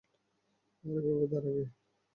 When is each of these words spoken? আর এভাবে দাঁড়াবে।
আর 0.83 0.95
এভাবে 0.99 1.25
দাঁড়াবে। 1.31 1.63